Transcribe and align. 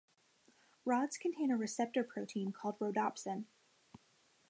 Rods 0.83 1.15
contain 1.15 1.51
a 1.51 1.57
receptor-protein 1.57 2.53
called 2.53 2.77
rhodopsin. 2.79 3.45